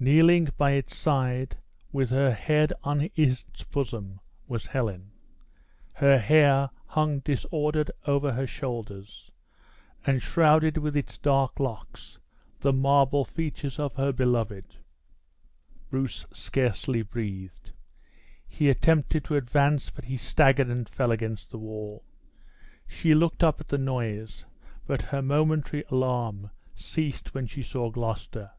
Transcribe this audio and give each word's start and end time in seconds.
Kneeling 0.00 0.48
by 0.58 0.72
its 0.72 0.96
side, 0.96 1.56
with 1.92 2.10
her 2.10 2.32
head 2.32 2.72
on 2.82 3.08
its 3.14 3.44
bosom, 3.70 4.18
was 4.48 4.66
Helen. 4.66 5.12
Her 5.94 6.18
hair 6.18 6.70
hung 6.86 7.20
disordered 7.20 7.88
over 8.04 8.32
her 8.32 8.44
shoulders, 8.48 9.30
and 10.04 10.20
shrouded 10.20 10.78
with 10.78 10.96
its 10.96 11.16
dark 11.16 11.60
locks 11.60 12.18
the 12.58 12.72
marble 12.72 13.24
features 13.24 13.78
of 13.78 13.94
her 13.94 14.10
beloved. 14.10 14.78
Bruce 15.90 16.26
scarcely 16.32 17.02
breathed. 17.02 17.70
He 18.48 18.68
attempted 18.68 19.24
to 19.26 19.36
advance, 19.36 19.90
but 19.90 20.06
he 20.06 20.16
staggered 20.16 20.70
and 20.70 20.88
fell 20.88 21.12
against 21.12 21.52
the 21.52 21.58
wall. 21.58 22.02
She 22.88 23.14
looked 23.14 23.44
up 23.44 23.60
at 23.60 23.68
the 23.68 23.78
noise; 23.78 24.44
but 24.88 25.02
her 25.02 25.22
momentary 25.22 25.84
alarm 25.88 26.50
ceased 26.74 27.32
when 27.32 27.46
she 27.46 27.62
saw 27.62 27.92
Gloucester. 27.92 28.50